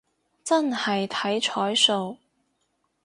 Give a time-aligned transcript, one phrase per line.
[0.43, 2.17] 真係睇彩數